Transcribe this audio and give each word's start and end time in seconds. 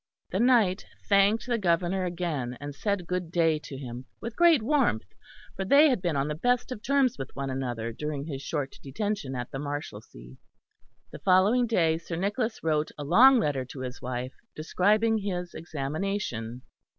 The 0.31 0.39
knight 0.39 0.87
thanked 1.07 1.45
the 1.45 1.59
Governor 1.59 2.05
again, 2.05 2.57
and 2.59 2.73
said 2.73 3.05
good 3.05 3.29
day 3.31 3.59
to 3.59 3.77
him 3.77 4.05
with 4.19 4.35
great 4.35 4.63
warmth; 4.63 5.05
for 5.55 5.63
they 5.63 5.89
had 5.89 6.01
been 6.01 6.15
on 6.15 6.27
the 6.27 6.33
best 6.33 6.71
of 6.71 6.81
terms 6.81 7.19
with 7.19 7.29
one 7.35 7.51
another 7.51 7.93
during 7.93 8.25
his 8.25 8.41
short 8.41 8.75
detention 8.81 9.35
at 9.35 9.51
the 9.51 9.59
Marshalsea. 9.59 10.37
The 11.11 11.19
following 11.19 11.67
day 11.67 11.99
Sir 11.99 12.15
Nicholas 12.15 12.63
wrote 12.63 12.89
a 12.97 13.03
long 13.03 13.39
letter 13.39 13.63
to 13.65 13.81
his 13.81 14.01
wife 14.01 14.33
describing 14.55 15.19
his 15.19 15.53
examination. 15.53 16.63